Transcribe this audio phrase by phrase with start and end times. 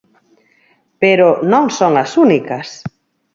[1.01, 2.67] Pero non son as únicas.